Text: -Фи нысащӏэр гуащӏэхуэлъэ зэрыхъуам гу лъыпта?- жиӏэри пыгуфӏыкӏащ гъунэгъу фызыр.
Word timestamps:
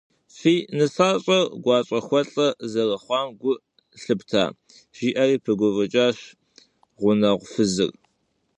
-Фи 0.37 0.53
нысащӏэр 0.77 1.45
гуащӏэхуэлъэ 1.63 2.47
зэрыхъуам 2.71 3.27
гу 3.39 3.51
лъыпта?- 4.01 4.43
жиӏэри 4.97 5.37
пыгуфӏыкӏащ 5.43 6.17
гъунэгъу 6.99 7.47
фызыр. 7.51 7.91